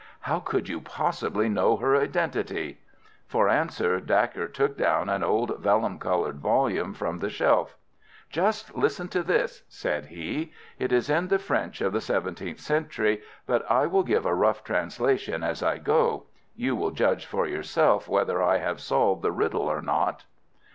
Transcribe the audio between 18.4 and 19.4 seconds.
I have solved the